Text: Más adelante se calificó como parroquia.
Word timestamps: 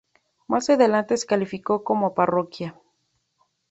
Más 0.47 0.67
adelante 0.71 1.15
se 1.15 1.27
calificó 1.27 1.83
como 1.83 2.15
parroquia. 2.15 2.75